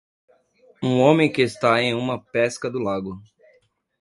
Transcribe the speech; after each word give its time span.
Um 0.81 0.99
homem 1.01 1.31
que 1.31 1.43
está 1.43 1.79
em 1.79 1.93
uma 1.93 2.19
pesca 2.19 2.71
do 2.71 2.79
lago. 2.79 3.21